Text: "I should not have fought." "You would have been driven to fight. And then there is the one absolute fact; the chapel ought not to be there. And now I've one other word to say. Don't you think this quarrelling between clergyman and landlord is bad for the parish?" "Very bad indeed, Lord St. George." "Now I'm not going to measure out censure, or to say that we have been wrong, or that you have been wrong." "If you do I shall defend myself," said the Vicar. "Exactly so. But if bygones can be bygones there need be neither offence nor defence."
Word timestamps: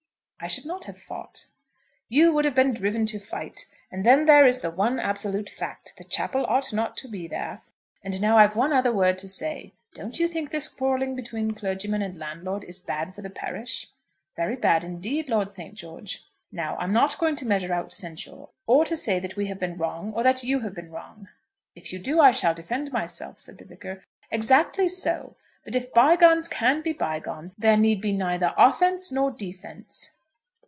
"I 0.43 0.47
should 0.47 0.65
not 0.65 0.85
have 0.85 0.97
fought." 0.97 1.45
"You 2.09 2.33
would 2.33 2.45
have 2.45 2.55
been 2.55 2.73
driven 2.73 3.05
to 3.05 3.19
fight. 3.19 3.67
And 3.91 4.03
then 4.03 4.25
there 4.25 4.43
is 4.43 4.61
the 4.61 4.71
one 4.71 4.99
absolute 4.99 5.49
fact; 5.51 5.93
the 5.99 6.03
chapel 6.03 6.47
ought 6.47 6.73
not 6.73 6.97
to 6.97 7.07
be 7.07 7.27
there. 7.27 7.61
And 8.01 8.19
now 8.19 8.39
I've 8.39 8.55
one 8.55 8.73
other 8.73 8.91
word 8.91 9.19
to 9.19 9.27
say. 9.27 9.73
Don't 9.93 10.17
you 10.19 10.27
think 10.27 10.49
this 10.49 10.67
quarrelling 10.67 11.15
between 11.15 11.51
clergyman 11.53 12.01
and 12.01 12.17
landlord 12.17 12.63
is 12.63 12.79
bad 12.79 13.13
for 13.13 13.21
the 13.21 13.29
parish?" 13.29 13.85
"Very 14.35 14.55
bad 14.55 14.83
indeed, 14.83 15.29
Lord 15.29 15.53
St. 15.53 15.75
George." 15.75 16.25
"Now 16.51 16.75
I'm 16.79 16.91
not 16.91 17.19
going 17.19 17.35
to 17.35 17.45
measure 17.47 17.71
out 17.71 17.93
censure, 17.93 18.45
or 18.65 18.83
to 18.85 18.97
say 18.97 19.19
that 19.19 19.35
we 19.35 19.45
have 19.45 19.59
been 19.59 19.77
wrong, 19.77 20.11
or 20.11 20.23
that 20.23 20.43
you 20.43 20.61
have 20.61 20.73
been 20.73 20.89
wrong." 20.89 21.27
"If 21.75 21.93
you 21.93 21.99
do 21.99 22.19
I 22.19 22.31
shall 22.31 22.55
defend 22.55 22.91
myself," 22.91 23.39
said 23.39 23.59
the 23.59 23.65
Vicar. 23.65 24.01
"Exactly 24.31 24.87
so. 24.87 25.35
But 25.63 25.75
if 25.75 25.93
bygones 25.93 26.47
can 26.47 26.81
be 26.81 26.93
bygones 26.93 27.53
there 27.53 27.77
need 27.77 28.01
be 28.01 28.11
neither 28.11 28.55
offence 28.57 29.11
nor 29.11 29.29
defence." 29.29 30.09